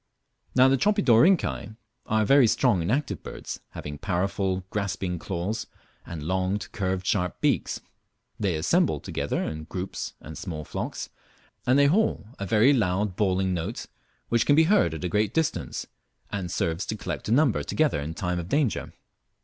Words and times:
Now 0.55 0.67
the 0.67 0.77
Tropidorhynchi 0.77 1.77
are 2.07 2.25
very 2.25 2.47
strong 2.47 2.81
and 2.81 2.91
active 2.91 3.21
birds, 3.21 3.59
having 3.73 3.99
powerful 3.99 4.65
grasping 4.71 5.19
claws, 5.19 5.67
and 6.07 6.23
long, 6.23 6.57
curved, 6.57 7.05
sharp 7.05 7.39
beaks. 7.39 7.79
They 8.39 8.55
assemble 8.55 8.99
together 8.99 9.43
in 9.43 9.65
groups 9.65 10.13
and 10.19 10.35
small 10.39 10.65
flocks, 10.65 11.09
and 11.67 11.77
they 11.77 11.85
haw 11.85 12.17
a 12.39 12.47
very 12.47 12.73
loud 12.73 13.15
bawling 13.15 13.53
note 13.53 13.85
which 14.29 14.47
can 14.47 14.55
be 14.55 14.63
heard 14.63 14.95
at 14.95 15.03
a 15.03 15.07
great 15.07 15.35
distance, 15.35 15.85
and 16.31 16.49
serves 16.49 16.87
to 16.87 16.97
collect 16.97 17.29
a 17.29 17.31
number 17.31 17.61
together 17.61 17.99
in 18.01 18.15
time 18.15 18.39
of 18.39 18.49
danger. 18.49 18.93